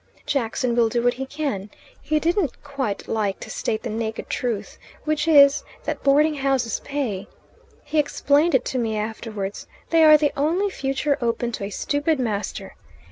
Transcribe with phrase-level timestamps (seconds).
[0.25, 1.69] Jackson will do what he can.
[2.01, 7.27] He didn't quite like to state the naked truth which is, that boardinghouses pay.
[7.83, 12.19] He explained it to me afterwards: they are the only, future open to a stupid
[12.19, 12.73] master.